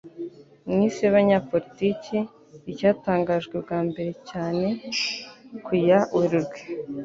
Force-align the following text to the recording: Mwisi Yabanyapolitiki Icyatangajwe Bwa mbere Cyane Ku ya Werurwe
Mwisi 0.71 0.99
Yabanyapolitiki 1.05 2.17
Icyatangajwe 2.71 3.55
Bwa 3.63 3.79
mbere 3.87 4.11
Cyane 4.29 4.67
Ku 5.65 5.71
ya 5.87 5.99
Werurwe 6.15 6.57